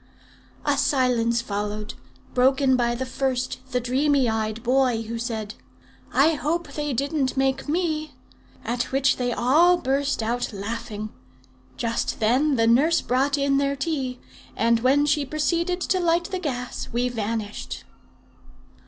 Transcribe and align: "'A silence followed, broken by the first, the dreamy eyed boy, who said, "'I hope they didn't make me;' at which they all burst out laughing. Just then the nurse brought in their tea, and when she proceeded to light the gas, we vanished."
"'A 0.65 0.77
silence 0.79 1.43
followed, 1.43 1.93
broken 2.33 2.75
by 2.75 2.95
the 2.95 3.05
first, 3.05 3.59
the 3.69 3.79
dreamy 3.79 4.27
eyed 4.27 4.63
boy, 4.63 5.03
who 5.03 5.19
said, 5.19 5.53
"'I 6.11 6.33
hope 6.33 6.73
they 6.73 6.91
didn't 6.91 7.37
make 7.37 7.69
me;' 7.69 8.15
at 8.65 8.85
which 8.91 9.17
they 9.17 9.31
all 9.31 9.77
burst 9.77 10.23
out 10.23 10.51
laughing. 10.51 11.09
Just 11.77 12.19
then 12.19 12.55
the 12.55 12.65
nurse 12.65 12.99
brought 12.99 13.37
in 13.37 13.57
their 13.59 13.75
tea, 13.75 14.19
and 14.55 14.79
when 14.79 15.05
she 15.05 15.23
proceeded 15.23 15.79
to 15.81 15.99
light 15.99 16.31
the 16.31 16.39
gas, 16.39 16.89
we 16.91 17.07
vanished." 17.07 17.83